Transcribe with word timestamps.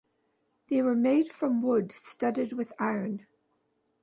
They 0.69 0.81
were 0.81 0.95
made 0.95 1.31
from 1.31 1.61
wood 1.61 1.91
studded 1.91 2.53
with 2.53 2.73
iron. 2.79 3.27